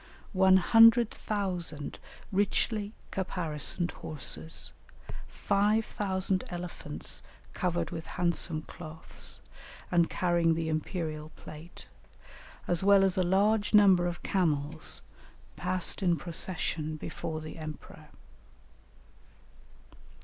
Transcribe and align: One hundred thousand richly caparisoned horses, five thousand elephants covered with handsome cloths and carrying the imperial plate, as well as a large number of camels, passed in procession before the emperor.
One 0.33 0.57
hundred 0.57 1.11
thousand 1.11 1.99
richly 2.31 2.93
caparisoned 3.11 3.91
horses, 3.91 4.71
five 5.27 5.85
thousand 5.85 6.43
elephants 6.49 7.21
covered 7.53 7.91
with 7.91 8.07
handsome 8.17 8.63
cloths 8.63 9.41
and 9.91 10.09
carrying 10.09 10.55
the 10.55 10.69
imperial 10.69 11.29
plate, 11.35 11.85
as 12.67 12.83
well 12.83 13.03
as 13.03 13.15
a 13.15 13.21
large 13.21 13.75
number 13.75 14.07
of 14.07 14.23
camels, 14.23 15.03
passed 15.55 16.01
in 16.01 16.17
procession 16.17 16.95
before 16.95 17.39
the 17.39 17.59
emperor. 17.59 18.09